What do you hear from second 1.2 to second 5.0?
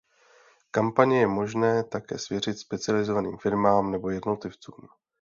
možné také svěřit specializovaným firmám nebo jednotlivcům.